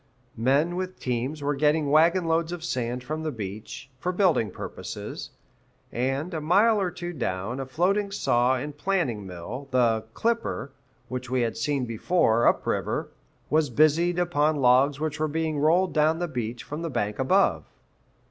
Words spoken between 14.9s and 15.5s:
which were